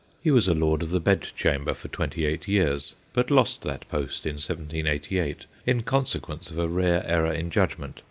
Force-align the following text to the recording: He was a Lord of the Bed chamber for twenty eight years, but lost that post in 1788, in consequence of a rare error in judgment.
He 0.19 0.31
was 0.31 0.47
a 0.47 0.55
Lord 0.55 0.81
of 0.81 0.89
the 0.89 0.99
Bed 0.99 1.21
chamber 1.35 1.75
for 1.75 1.87
twenty 1.87 2.25
eight 2.25 2.47
years, 2.47 2.93
but 3.13 3.29
lost 3.29 3.61
that 3.61 3.87
post 3.87 4.25
in 4.25 4.37
1788, 4.37 5.45
in 5.67 5.83
consequence 5.83 6.49
of 6.49 6.57
a 6.57 6.67
rare 6.67 7.05
error 7.05 7.31
in 7.31 7.51
judgment. 7.51 7.99